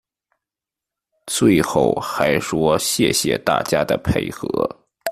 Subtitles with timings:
[1.27, 4.47] 最后还说谢谢大家的配合